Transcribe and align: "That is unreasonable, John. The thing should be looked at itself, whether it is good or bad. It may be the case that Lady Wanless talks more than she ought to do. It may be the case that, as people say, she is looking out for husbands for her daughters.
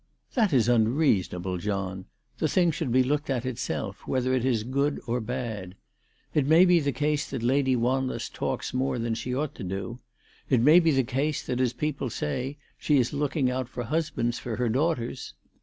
"That 0.33 0.51
is 0.51 0.67
unreasonable, 0.67 1.59
John. 1.59 2.05
The 2.39 2.47
thing 2.47 2.71
should 2.71 2.91
be 2.91 3.03
looked 3.03 3.29
at 3.29 3.45
itself, 3.45 4.07
whether 4.07 4.33
it 4.33 4.43
is 4.43 4.63
good 4.63 4.99
or 5.05 5.21
bad. 5.21 5.75
It 6.33 6.47
may 6.47 6.65
be 6.65 6.79
the 6.79 6.91
case 6.91 7.29
that 7.29 7.43
Lady 7.43 7.75
Wanless 7.75 8.27
talks 8.27 8.73
more 8.73 8.97
than 8.97 9.13
she 9.13 9.35
ought 9.35 9.53
to 9.53 9.63
do. 9.63 9.99
It 10.49 10.59
may 10.59 10.79
be 10.79 10.89
the 10.89 11.03
case 11.03 11.45
that, 11.45 11.61
as 11.61 11.73
people 11.73 12.09
say, 12.09 12.57
she 12.79 12.97
is 12.97 13.13
looking 13.13 13.51
out 13.51 13.69
for 13.69 13.83
husbands 13.83 14.39
for 14.39 14.55
her 14.55 14.69
daughters. 14.69 15.35